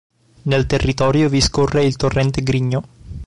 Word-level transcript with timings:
Nel 0.45 0.65
territorio 0.65 1.29
vi 1.29 1.39
scorre 1.41 1.83
il 1.85 1.95
torrente 1.95 2.41
Grigno. 2.41 2.83